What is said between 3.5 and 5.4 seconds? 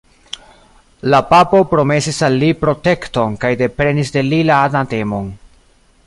deprenis de li la anatemon.